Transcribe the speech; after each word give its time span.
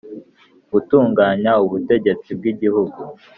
gutunganya 0.71 1.51
ubutegetsi 1.65 2.29
bw'igihugu 2.37 2.97